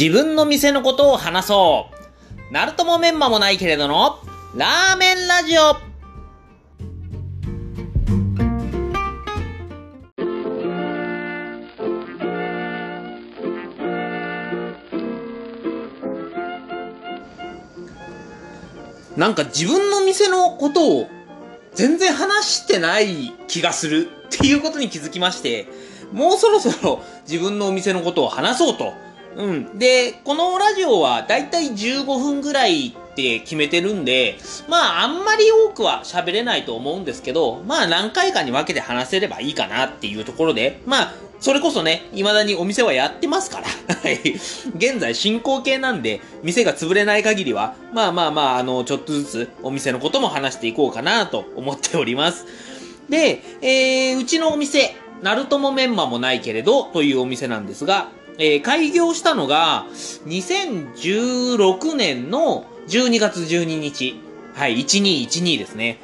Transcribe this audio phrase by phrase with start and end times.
[0.00, 1.90] 自分の店のことを話そ
[2.48, 2.54] う。
[2.54, 4.18] ナルトもメンマもないけれどの、
[4.56, 5.76] ラーメンラジオ。
[19.18, 21.08] なんか自分の店のことを
[21.74, 25.68] 全然話してない気がするっていうことに気づきまして、
[26.10, 28.94] もうそろそろ自分のお店のことを話そうと。
[29.36, 29.78] うん。
[29.78, 34.36] で、このラジオはだいたい15分ぐらいって決めてるんで、
[34.68, 43.66] まああんまり多くは喋れないと思うんですけど、まあ何回かに分けて話せればいいかなっていうところで、まあそれこそね、未だにお店はやってますから。
[43.94, 44.34] はい。
[44.76, 52.44] 現在進行形なんで、店が潰れない限りは、まあまあまあ、あの、ちょっとずつお店のことも話していこうかなと思っております。
[53.08, 58.10] で、えー、うちのお店、ナルトもメンマもないけれど、というお店なんですが、
[58.40, 59.84] えー、開業したのが、
[60.26, 64.18] 2016年の12月12日。
[64.54, 66.00] はい、1212ですね。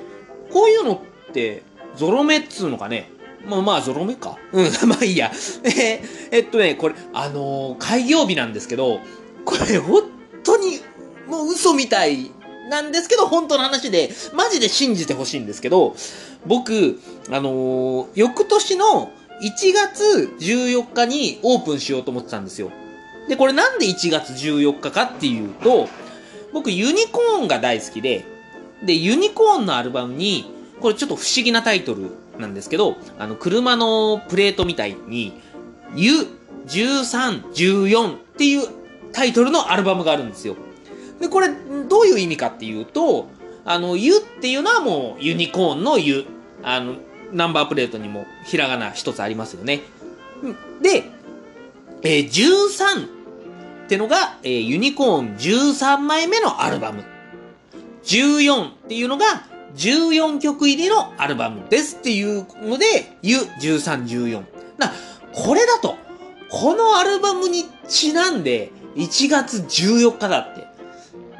[0.53, 1.63] こういうのって、
[1.97, 3.11] ゾロ目っつうのかね？
[3.47, 4.37] まあまあ、ゾロ目か。
[4.53, 5.33] うん、 まあいいや。
[5.65, 9.01] え、えっとね、これ、あのー、開業日なんですけど、
[9.47, 10.03] これ、本
[10.45, 10.81] 当に、
[11.29, 12.31] もう嘘みたい
[12.69, 15.97] なんですけど、本当の話で、マジで信じてほしいんですけど、
[16.45, 22.71] 僕、あのー、翌年の1月14日にオープンしようと思ってたんですよ。
[23.29, 25.89] で、これなんで1月14日かっていうと、
[26.53, 28.25] 僕ユニコーンが大好きで、
[28.85, 35.33] で、ユニコーンのアルバムに、これちょっと不思議なタイトルなんですけど、あの、車のプレートみたいに、
[35.95, 36.27] U、
[36.67, 38.69] 13、14っていう
[39.13, 40.57] タイトルのアルバムがあるんですよ。
[41.21, 41.49] で、これ、
[41.89, 43.29] どういう意味かっていうと、
[43.65, 46.27] あの、U っていうのはもうユニコーンの U。
[46.63, 46.97] あの、
[47.33, 49.83] ナンバープレートにもひらがな一つありますよね。
[50.83, 51.05] で、
[52.03, 53.07] えー、13
[53.87, 57.05] ってのが、えー、ユニコーン13枚目のアルバム。
[58.05, 59.25] 14っていうのが
[59.75, 64.45] 14曲入りのアルバムですっていうので、U13、14。
[64.79, 64.93] な、
[65.33, 65.97] これだと、
[66.51, 70.67] このアルバムにちなんで1月14日だって。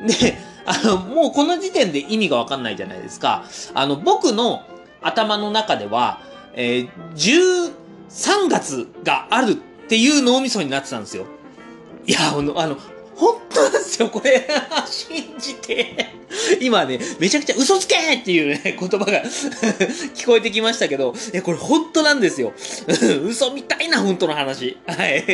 [0.07, 3.45] で、あの、もうこの時点で意味がわかんないじゃないですか。
[3.75, 4.65] あの、僕の
[5.07, 6.21] 頭の中では、
[6.55, 7.73] えー、
[8.15, 9.55] 13月があるっ
[9.89, 11.27] ていう脳みそになってたんですよ。
[12.07, 12.77] いや、あの、あの、
[13.17, 14.47] 本当なんですよ、これ。
[14.87, 16.15] 信じて。
[16.61, 19.23] 今ね、めちゃくちゃ嘘つけっていうね、言葉が
[20.15, 22.53] 聞こえてきましたけど、いや、これ本当なんですよ。
[23.25, 24.77] 嘘みたいな本当の話。
[24.87, 25.25] はい。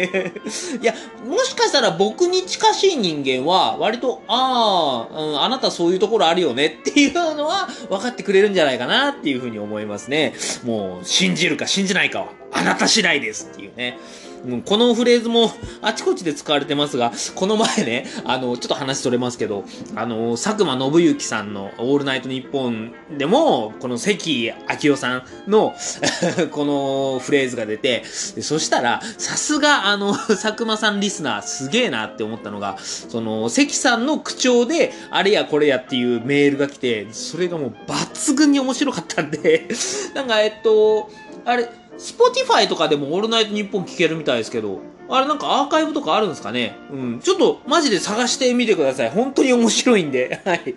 [0.81, 0.95] いや、
[1.27, 10.35] もしかしたら僕に近しい人間は、割と、ああ、うん、あなたそういうところあるよねっていうのは分かってくれるんじゃないかなっていうふうに思いますね。
[10.65, 13.99] もう、信じるか信じないかは、あなた次第ですっていうね。
[14.45, 19.65] うんこのフレーズもあちこちで使われてますが、この前ね、あの、ちょっと話それますけど、
[19.95, 25.75] あの、佐久間信之さんのオールナイトニッポンでも、この関明夫さんの
[26.51, 39.69] このフレーズが出て、そしたら、さすがあの、 佐久間さんリスナーすげえなって思ったのが、その、関さんの口調で、あれやこれやっていうメールが来て、それがもう抜群に面白かったんで
[40.15, 41.11] なんかえっと、
[41.45, 46.77] あれ、スポティファイとかでもオールナイトニッポン聞けるみたいですけど、あれなんかアーカイブとかあるんですかね？
[46.91, 47.21] うん。
[47.21, 49.11] ちょっとマジで探してみてください。
[49.11, 50.41] 本当に面白いんで。
[50.45, 50.75] はい。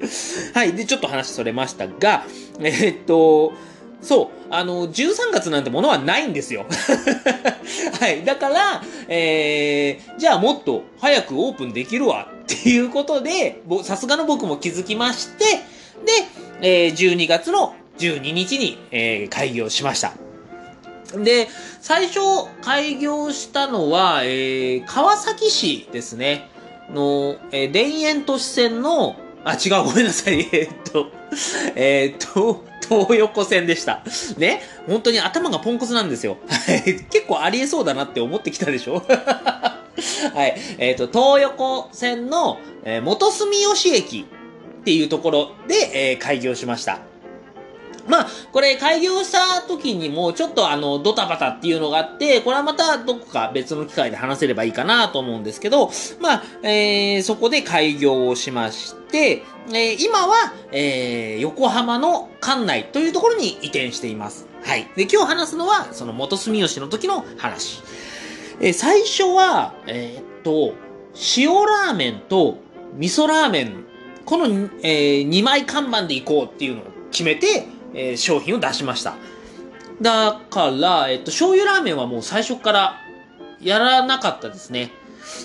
[0.54, 0.74] はい。
[0.74, 2.26] で、ちょっと話それましたが、
[2.60, 3.54] えー、っと、
[4.02, 4.28] そう。
[4.52, 6.66] あの、13月なんてものはないんですよ。
[8.00, 8.24] はい。
[8.26, 15.58] だから、えー、じゃあもっと早くオープンできるわっていうことで、さすがの僕も気づきまして、で、
[16.62, 20.14] えー、12月の12日に、えー、開業しました。
[21.24, 21.48] で、
[21.82, 22.20] 最初
[22.62, 26.50] 開業したのは、えー、川崎市ですね。
[26.94, 30.40] の、えー、田園都市線の、あ、違う、ごめんなさい。
[30.52, 31.12] えー、っと、
[31.76, 34.04] えー、っと、東横線でした。
[34.38, 34.62] ね。
[34.88, 36.38] 本当に頭がポンコツなんですよ。
[37.10, 39.04] 結構ありえそうだなって思ってきたでしょ？
[40.34, 40.56] はい。
[40.78, 44.26] えっ、と、東横線の、えー、元住吉駅
[44.82, 47.00] っていうところで、えー、開業しました。
[48.08, 64.48] まあ、これ開業した時にもちょっとあの、ドタバタっていうのがあって、これはまたどこか別の機会で話せればいいかなと思うんですけど、まあ、えー、そこで開業をしまして、えー、今は、えー、横浜の館内というところに移転しています。
[64.64, 64.88] はい。
[64.96, 67.82] で、今日話すのは、その元住吉の時の話。
[68.60, 70.76] えー、最初は、えー、っと、
[71.38, 72.58] 塩ラーメンと
[72.98, 73.86] 味噌ラーメン、
[74.26, 74.46] この、
[74.82, 79.16] えー、2枚看板で行こうっていうのを決めて、えー、商品を出しました。
[80.02, 82.98] だから、えっと、醤油ラーメンはもう最初から
[83.62, 84.92] やらなかったですね。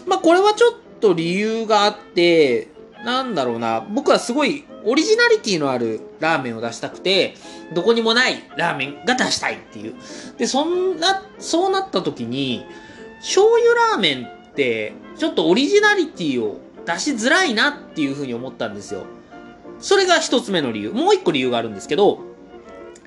[0.07, 2.69] まあ、これはちょっと理由があって、
[3.05, 7.35] なんだろうな、僕はすごいオリジナリティのあるラーメンを出したくて、
[7.75, 9.95] どこにもないラーメンが出したいっていう。
[10.37, 12.67] で、そんな、そうなった時に、
[13.21, 19.05] 醤油ラーメンって、ちょっとオリジナリティを出しづらいなっていうふうに思ったんですよ。
[19.79, 20.93] それが一つ目の理由。
[20.93, 22.30] もう一個理由があるんですけど、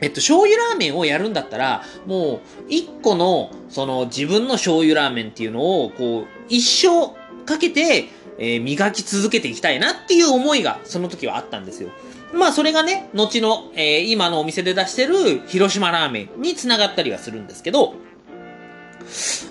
[0.03, 7.13] えっと、醤油ラーメンをやるんだったら、もう、一個の、その、自分の醤油ラーメンっていうのを、こう、一生
[7.45, 11.89] かけて、えー磨き続けていきたいなっていう思いが、その時はあったんですよ。
[12.33, 17.93] まあ、それがね、後の、えー今のお店で出してる広島ラーメンに繋がったりはするんですけど、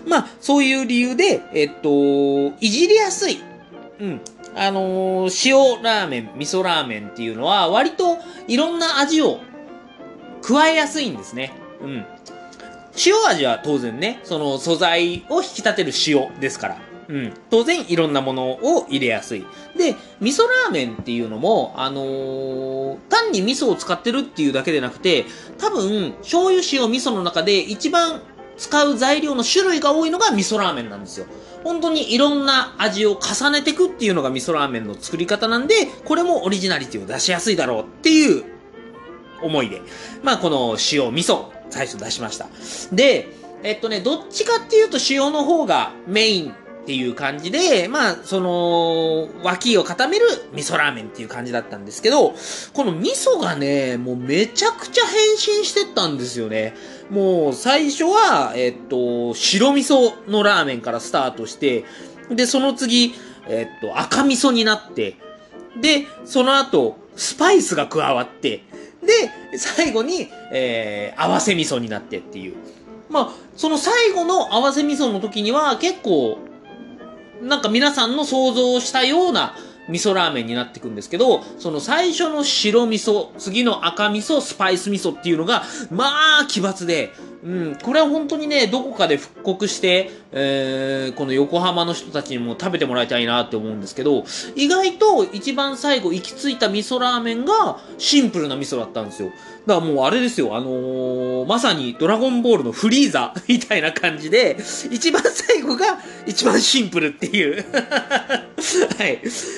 [0.06, 3.38] まあ、そういう理由で、えっと、いじりやすい。
[4.00, 4.20] うん。
[4.54, 8.18] あのー塩ラーメン、味噌ラーメンっていうのは、割と
[8.48, 9.40] いろんな味を
[10.42, 11.52] 加えやすいんですね。
[11.80, 12.04] うん。
[13.06, 16.78] 塩味は当然ね、その素材を引き立てる塩ですから。
[17.08, 17.32] うん。
[17.50, 19.44] 当然いろんなものを入れやすい。
[19.76, 25.24] で、味噌ラーメンっていうのも、あのー単に味噌を使ってるっていうだけでなくて、
[25.58, 28.20] 多分、醤油塩味噌の中で一番
[28.56, 31.26] 使う材料の種類が多いのが味噌ラーメンなんですよ。
[31.64, 35.74] 本当にいろんな味を重ねていくっていうのが味噌ラーメンの作り方なんで、
[36.04, 38.44] これもオリジナリティを出しやすいだろうっていう
[39.42, 39.82] 思いで、
[40.22, 42.48] まあこの塩味噌、最初出しました。
[42.92, 43.28] で、
[43.62, 52.34] えっとね、どっちかっていうと塩の方がメインっていう感じで、まあ、その、脇を固める味噌ラーメンっていう感じだったんですけど、
[52.72, 56.74] この味噌がね、もうめちゃくちゃ変身してったんですよね。
[57.08, 61.84] もう最初は、えっと、白味噌のラーメンからスタートして、
[62.30, 63.14] で、その次、
[63.48, 65.14] えっと、赤味噌になって、
[65.80, 68.64] で、その後、スパイスが加わって、
[69.02, 72.54] で、最後に、えー、合わせ味噌になってっていう。
[73.08, 76.38] まあ、その最後の合わせ味噌の時には結構、
[77.42, 79.56] なんか皆さんの想像したような
[79.88, 87.12] 味噌ラーメンになっていくんですけど、その最初の白味噌、次の赤味噌、スパイス味噌っていうのが、まあ、奇抜で、
[87.44, 94.24] うん、これは本当にね、どこかで復刻して、えー、この横浜の人たちにも食べてもらいたいなって思うんですけど、
[94.54, 99.32] 意外と一番最後行き着いた味噌ラーメンがシンプルな味噌だったんですよ。
[99.66, 104.56] だからもうあれですよ、あのーまさにドラゴンボールのフリーザ みたいな感じで、
[104.90, 107.64] 一番最後が一番シンプルっていう。
[107.72, 109.16] はい。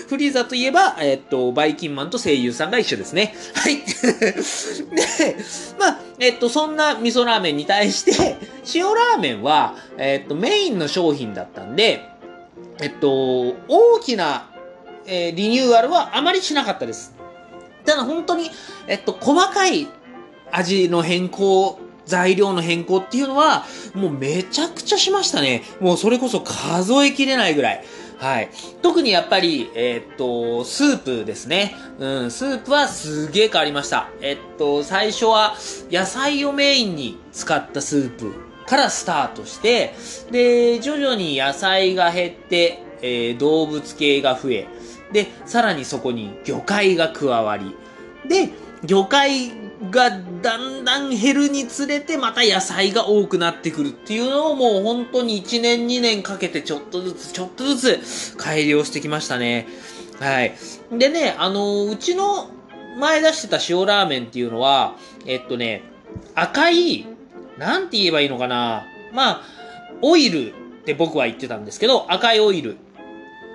[0.08, 3.34] フリーザといえば、えっと、バイキンマンと声優さんが一緒ですね。
[3.54, 3.76] はい。
[4.96, 5.36] で、
[5.78, 8.36] まあ、えっと、そんな味噌ラーメンに対して、
[8.74, 12.02] 塩ラーメンは、えっと、メインの商品だったんで、
[12.80, 14.50] えっと、大きな、
[15.06, 17.14] えリニューアルはあまりしなかったです。
[17.84, 18.50] ただ本当に、
[18.86, 19.88] えっと、細かい
[20.50, 23.64] 味の変更、材料の変更っていうのは、
[23.94, 25.62] もうめちゃくちゃしましたね。
[25.80, 27.84] もうそれこそ数えきれないぐらい。
[28.18, 28.50] はい。
[28.80, 31.74] 特にやっぱり、えーっと、スープですね。
[31.98, 34.08] うん、スープはすげえ変わりました。
[34.20, 35.56] えっと、最初は
[35.90, 38.34] 野菜をメインに使ったスープ
[38.66, 39.94] からスタートして、
[40.30, 44.68] で、徐々に野菜が減って、えー動物系が増え、
[45.14, 47.74] で、さらにそこに魚介が加わり、
[48.28, 48.50] で、
[48.84, 49.52] 魚介
[49.90, 59.68] がだんだん減るにつれてまた野菜が多くなってくるっていうのをもう本当に1年2年かけてちょっとずつちょっとずつ改良してきましたね。
[60.18, 60.54] はい。
[60.92, 62.50] でね、あのうちの
[62.98, 64.96] 前出してた塩ラーメンっていうのは、
[65.26, 65.82] えっとね、
[66.34, 67.06] 赤い、
[67.56, 68.84] なんて言えばいいのかな。
[69.12, 69.42] まあ、
[70.02, 72.76] オイルって僕は言ってたんですけど、赤いオイル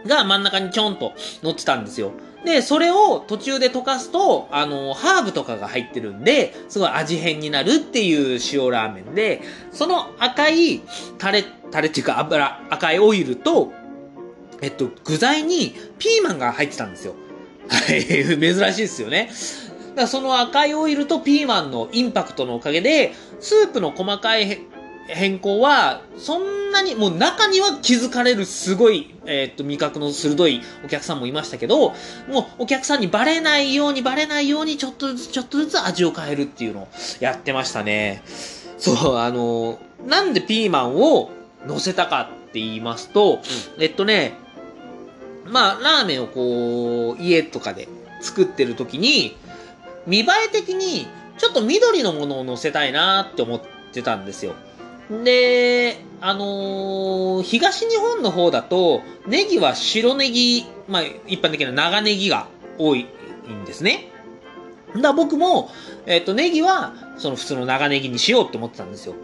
[0.07, 1.13] が真ん中にちょんと
[1.43, 2.11] 乗ってたんですよ。
[2.45, 9.41] で、それを途中で溶かすと、あの、ハーブとかが入ってるんで、すごい味変になるっていう塩ラーメンで、
[9.71, 10.81] その赤い
[11.17, 13.73] タレ、タレっていうか油、赤いオイルと、
[14.61, 17.15] えっと、具材にピーマンが入ってたんですよ。
[17.67, 18.03] はい、
[18.39, 18.39] 珍
[18.73, 19.29] しいですよね。
[19.89, 24.61] だからその赤いオイルとピーマンのインパクトのおかげで、スープの細かい
[25.11, 31.95] 変更は、そんなに、もう中には気づかれるすごい、えーっと、味覚の鋭いお客さんもいましたけど、
[32.27, 36.87] もうお客さんにバレないようにバレないようにちょっとずつちょっとずつ味を変えるっていうのを
[37.19, 38.21] やってましたね。
[38.77, 41.31] そう、あの、なんでピーマンを
[41.65, 43.41] 乗せたかって言いますと、
[43.79, 44.33] えっとね、
[45.45, 47.87] まあ、ラーメンをこう、家とかで
[48.21, 49.35] 作ってる時に、
[50.05, 51.07] 見栄え的に
[51.39, 53.61] ちょっと緑のものを乗せたいなって思っ
[53.91, 54.53] てたんですよ。
[55.09, 62.47] で、あのー東日本の方だと、ネギは白ネギ、まあ、一般的な長ネギが
[62.77, 63.07] 多い
[63.47, 64.09] んですね。
[64.95, 65.69] だ僕も、
[66.05, 69.15] えっ、と、ネギは、その普通の長ネギにしようって思ってたんですよ。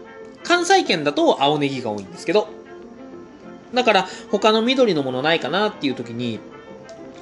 [0.44, 2.48] 関西圏だと青ネギが多いんですけど。
[3.74, 6.40] だから、他の緑のものないかなっていう時に、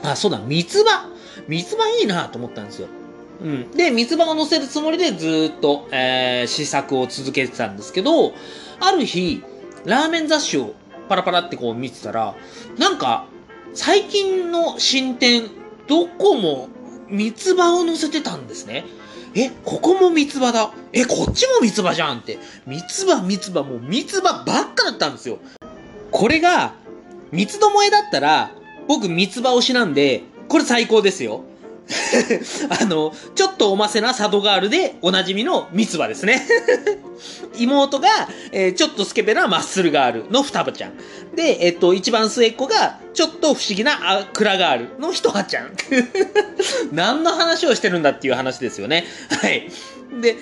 [0.02, 1.08] あ、そうだ、三つ葉。
[1.48, 2.88] 三つ葉いいなと思ったんですよ。
[3.40, 3.70] うん。
[3.72, 8.32] で、三つ葉を乗せるつもりでずっと、えー、試作を続けてたんですけど、
[8.80, 9.42] ある日、
[9.84, 10.74] ラーメン雑誌を
[11.08, 12.34] パラパラってこう見てたら、
[12.78, 13.26] なんか、
[13.74, 15.50] 最近の新店、
[15.86, 16.68] どこも
[17.08, 18.84] 三つ葉を乗せてたんですね。
[19.34, 20.72] え、ここも三つ葉だ。
[20.92, 22.38] え、こっちも三つ葉じゃんって。
[22.66, 25.38] 三つ葉、三つ葉、もう三つ葉ばっかだったんですよ。
[26.12, 26.74] これが、
[27.32, 28.52] 三つどもえだったら、
[28.86, 31.42] 僕三つ葉推しなんで、これ最高ですよ。
[32.80, 36.42] あの、ちょっとおませな佐渡ガールでおなじみの三つ葉ですね。
[37.58, 38.08] 妹が、
[38.52, 40.92] えーちょっとスケベなマッスルガールの双葉ちゃん。
[41.34, 45.72] で、えっと、一番末っ子が、ちょっと不思議なあクラガールの一葉ちゃん。
[46.92, 49.04] 何の話をしてるんだっていう話ですよね。
[49.40, 49.70] はい。
[50.20, 50.36] で、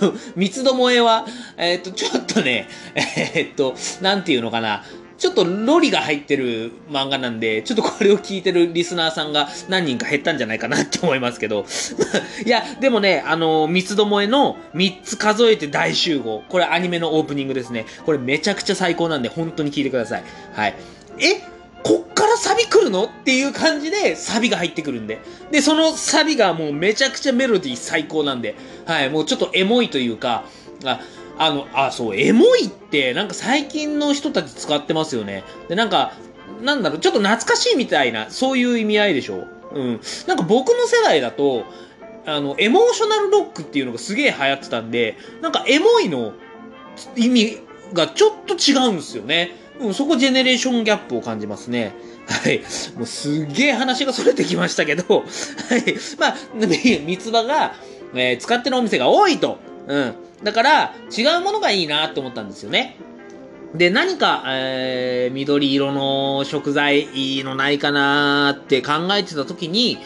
[0.00, 4.84] あの、三つどもえは、えっと、ちょっとね、えっと、なんていうのかな。
[5.20, 11.66] ちょっとロリが入ってる漫画なんで、ちょっとこれを聞いてるリスナーさんが何人か減ったんじゃないかなって思いますけど。
[12.44, 16.42] いや、でもね、あの、三つどもえの三つ数えて大集合。
[16.48, 17.84] これアニメのオープニングですね。
[18.06, 20.24] これめちゃくちゃ最高なんで、本当に聞いてください。
[20.54, 20.74] はい。
[21.18, 21.42] え
[21.82, 23.04] こっからサビ来るの？
[23.04, 25.18] っていう感じでサビが入ってくるんで。
[25.50, 28.54] で、そのサビがもうめちゃくちゃメロディー最高なんで。
[28.86, 30.44] はい、もうちょっとエモいというか、
[30.84, 31.00] あ、
[31.40, 35.42] あの、あ、そう、エモいって、なんか最近の人たち使ってますよね。
[35.68, 36.12] で、なんか、
[36.60, 39.46] なんだろう、ちょっと懐かしいみたいな、そういう意味合いでしょ。
[39.72, 40.00] うん。
[40.26, 41.64] なんか僕の世代だと、
[42.26, 46.34] あの、エモーショナルロックっていうのがすげえ流行ってたんで、なんかエモいの
[47.16, 47.58] 意味
[47.94, 49.52] がちょっと違うんですよね。
[49.80, 51.94] うん、そこジェネレーションギャップを感じますね。
[52.28, 52.58] はい。
[52.98, 55.24] もうすげえ話がそれてきましたけど、はい。
[56.18, 57.72] まあ、三つ葉が、
[58.14, 59.58] えー使ってるお店が多いと。
[59.86, 60.14] うん。
[60.42, 62.96] だから、違うものがいいなって思ったんですよね。
[63.74, 69.98] で、何か、えー、緑色の食材いいのないかなって考えてた時に、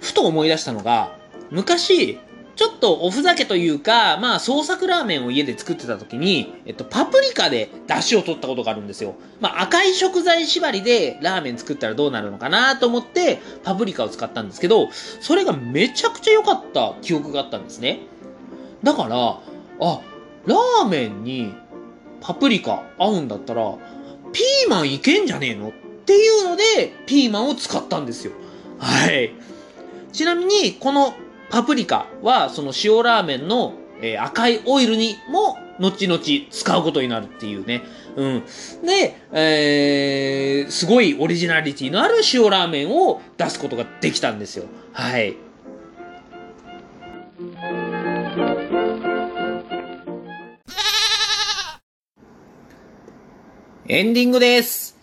[0.00, 1.16] ふと思い出したのが、
[1.50, 2.18] 昔、
[2.56, 9.14] ちょっとおふざけというか、まあ創作ラーメンを家で作ってた時に、えっと、パプリカで出汁を取ったことがあるんですよ。
[9.40, 18.00] まあ赤い食材縛りでラーメン作ったらどうなるのかなと思って、パプリカを使ったんですけど、それがめちゃくちゃ良かった記憶があったんですね。
[18.82, 19.40] だから、
[19.80, 20.00] あ、
[20.46, 21.54] ラーメンに
[22.20, 23.76] パプリカ合うんだったら、
[24.32, 25.72] ピーマンいけんじゃねえのっ
[26.06, 26.64] ていうので、
[27.06, 28.32] ピーマンを使ったんですよ。
[28.78, 29.32] はい。
[30.12, 31.14] ちなみに、この
[31.50, 37.82] パプリカは、その塩ラーメンの、えー赤いオイルにも、後々使うことになるっていうね。
[38.14, 38.42] うん。
[38.84, 44.66] で、えー、すごいオリジナリティのある塩ラーメンを出すことができたんですよ。
[44.92, 45.36] はい。
[53.92, 54.96] エンディングです。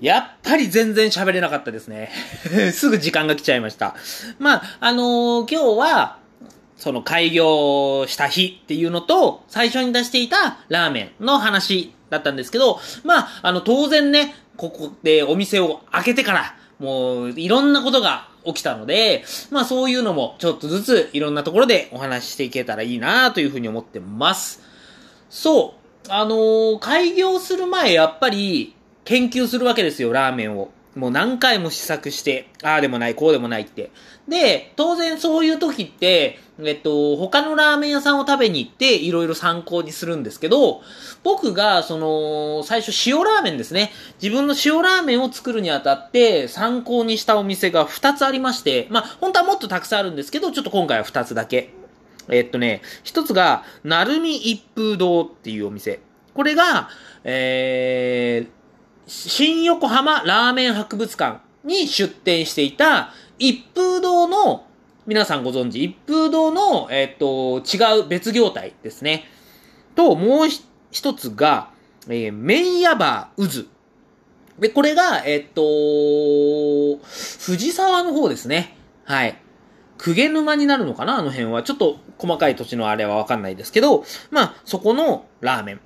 [0.00, 2.10] やっぱり全然喋れなかったですね。
[2.74, 3.94] すぐ時間が来ちゃいました。
[4.40, 6.16] まあ、あのー今日は、
[6.76, 24.60] その開業した日っていうのと、最初に出していたラーメンの話だったんですけど、まあ、あの、当然ね、ここでお店を開けてから、もう、いろんなことが起きたので、まあそういうのもちょっとずついろんなところでお話ししていけたらいいなというふうに思ってます。
[25.28, 25.79] そう。
[26.12, 28.74] あのー開業する前、やっぱり、
[29.04, 30.70] 研究するわけですよ、ラーメンを。
[30.96, 33.92] もう何回も試作して、ああでもない、こうでもないって。
[34.28, 40.82] で、当然そういう時って、えっと、他のラーメン屋さんを食べに行って、いろいろ参考にするんですけど、
[41.22, 43.92] 僕が、その、最初塩ラーメンですね。
[44.20, 51.79] 自分の塩ラーメンを作るにあたって、参考にしたお店が2つありまして、まあ、本当はもっとたくさんあるんですけど、ちょっと今回は2つだけ。
[52.30, 56.00] えっとね、一つが、なるみ一風堂っていうお店。
[56.34, 56.88] これが、
[57.24, 58.50] えー、
[59.06, 64.66] 新横浜ラーメン博物館に出店していた一風堂の、
[65.06, 69.24] 皆さんご存知、一風堂の、えっと、違う別業態ですね。
[69.96, 70.48] と、もう
[70.90, 71.70] 一つが、
[72.06, 73.68] えー、麺屋バー渦。
[74.60, 75.62] で、これが、えっと、
[77.02, 78.76] 藤沢の方ですね。
[79.04, 79.36] はい。
[80.00, 81.18] 鵠沼になるのかな？
[81.18, 81.62] あの辺は。
[81.62, 85.80] ちょっと細かい土地のあれはわかんないですけど、まあ、そこのラーメン。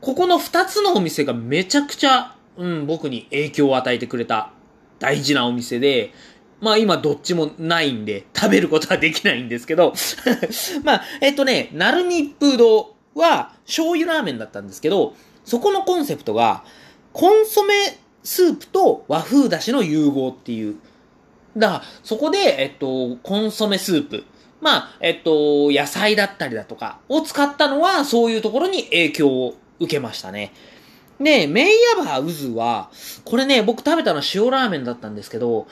[0.00, 4.50] ここの二つのお店がめちゃくちゃ、うん、僕に影響を与えてくれた
[4.98, 6.12] 大事なお店で、
[6.60, 9.94] まあ今どっちもないんで食べることはできないんですけど、
[10.82, 15.14] まあ、えっとね、なるみ一風堂は醤油ラーメンだったんですけど、
[15.44, 16.64] そこのコンセプトが、
[17.12, 17.74] コンソメ
[18.24, 20.76] スープと和風だしの融合っていう。
[21.56, 24.24] だから、そこで、えっと、コンソメスープ。
[24.60, 30.52] まあ、えっと、野菜だったりだとかを使ったのは、そういうところに影響を受けましたね。
[31.20, 32.90] で、メイヤバー渦は、
[33.24, 35.66] これね、僕食べたのは塩ラーメンだったんですけど、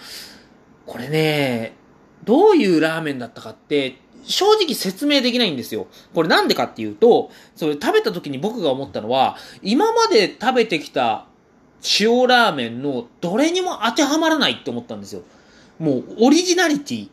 [0.87, 1.75] これね、
[2.25, 5.87] どういうラーメンだったかって、正直説明できないんですよ。
[6.15, 11.27] これなんでかっていうと、それ食べた時に僕が思ったのは、今まで食べてきた
[12.01, 15.23] 塩ラーメンのどれにも当てはまらないって思ったんですよ。
[15.81, 17.09] もうオリジナリティ。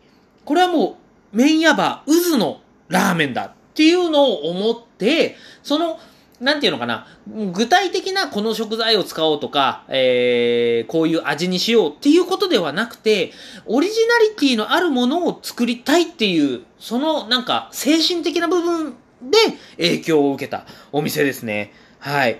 [0.46, 0.98] これはも
[1.34, 6.00] う、麺屋場、渦のラーメンだっていうのを思って、その、
[6.40, 7.08] なんていうのかな、
[7.52, 13.32] 具体的なこの食材を使おうとか、えー、こういう味にしようっていうことではなくて、
[13.66, 19.38] オリジナリティのあるものを作りたいっていう、そのなんか精神的な部分で
[19.78, 21.74] 影響を受けたお店ですね。
[22.00, 22.40] はい。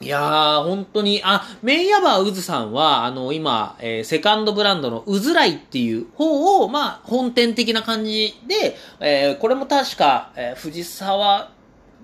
[0.00, 11.50] いやー、本当に、あ、メイヤバーウズさんは、あの、今、えー、セカンドブランドのウズライっていう方を、まあ、本店的な感じで、えー、これも確か、えー、藤沢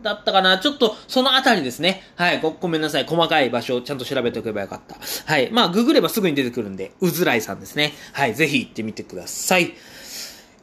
[0.03, 2.03] だったかなちょっと、そのあたりですね。
[2.17, 3.05] はい、ご、ごめんなさい。
[3.05, 4.97] 細かい場所をちゃんと調べておけばよかった。
[5.33, 5.51] はい。
[5.53, 7.93] まあ、ググればすぐに出てくるんで、うずらいさんですね。
[8.13, 9.75] はい、ぜひ行ってみてください。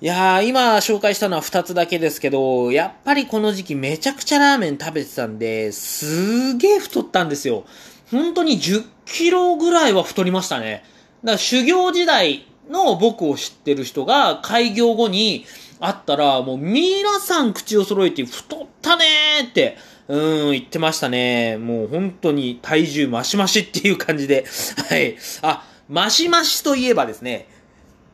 [0.03, 7.65] いやー、今紹介したのは2つだけですけど、やっぱりこの時期めちゃくちゃラーメン食べてたんで、すげー太ったんですよ。
[8.10, 10.84] 本当に10キロぐらいは太りましたね。
[11.24, 15.46] だから修行時代の僕を知ってる人が開業後に
[15.79, 19.77] 会ったら、もう皆さん口を揃えて太ったねーって、
[20.08, 21.58] うん、言ってましたね。
[21.58, 24.46] もう本当に体重マシマシっていう感じで。
[24.89, 25.15] はい。
[25.43, 27.48] あ、マシマシといえばですね、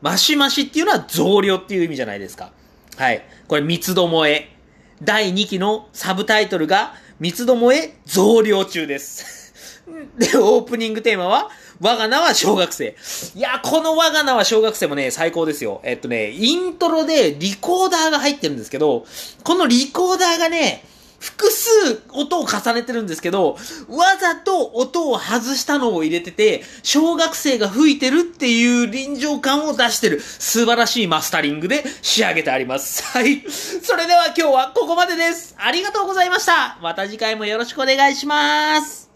[0.00, 2.52] マシマシっていうのは増量っていう意味じゃないですか。
[2.96, 3.22] はい。
[3.46, 4.50] これ、三つどもえ。
[5.02, 9.52] 第2期のサブタイトルが、三つどもえ増量中です。
[10.18, 11.50] で、オープニングテーマは、
[11.80, 12.96] 我が名は小学生。
[13.34, 15.80] いや、この我が名は小学生もね、最高ですよ。
[15.84, 19.06] えっとね、イントロでリコーダーが入ってるんですけど、
[19.44, 20.84] このリコーダーがね、
[21.18, 21.68] 複数
[22.10, 23.56] 音を重ねてるんですけど、
[23.88, 33.02] わざと音を外したのを入れてて、小学生が吹いてるっていう臨場感を出してる素晴らしいマスタリングで仕上げてあります。
[33.02, 33.44] はい。
[33.50, 35.54] それでは今日はここまでです。
[35.58, 36.78] ありがとうございました。
[36.82, 39.07] また次回もよろしくお願いします。